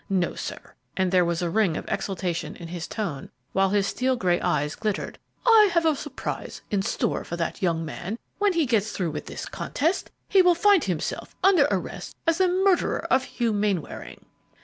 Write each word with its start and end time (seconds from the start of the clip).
No, 0.09 0.33
sir," 0.33 0.73
and 0.97 1.11
there 1.11 1.23
was 1.23 1.43
a 1.43 1.49
ring 1.51 1.77
of 1.77 1.85
exultation 1.87 2.55
in 2.55 2.69
his 2.69 2.87
tone, 2.87 3.29
while 3.53 3.69
his 3.69 3.85
steel 3.85 4.15
gray 4.15 4.41
eyes 4.41 4.73
glittered, 4.73 5.19
"I 5.45 5.69
have 5.75 5.85
a 5.85 5.95
surprise 5.95 6.63
in 6.71 6.81
store 6.81 7.23
for 7.23 7.37
the 7.37 7.53
young 7.59 7.85
man; 7.85 8.17
when 8.39 8.53
he 8.53 8.65
gets 8.65 8.93
through 8.93 9.11
with 9.11 9.27
this 9.27 9.45
contest, 9.45 10.09
he 10.27 10.41
will 10.41 10.55
find 10.55 10.85
himself 10.85 11.35
under 11.43 11.67
arrest 11.69 12.15
as 12.25 12.39
the 12.39 12.47
murderer 12.47 13.05
of 13.11 13.25
Hugh 13.25 13.53
Mainwaring." 13.53 14.25